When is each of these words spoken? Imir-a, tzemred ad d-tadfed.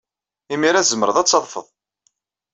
Imir-a, 0.53 0.81
tzemred 0.85 1.17
ad 1.17 1.25
d-tadfed. 1.27 1.67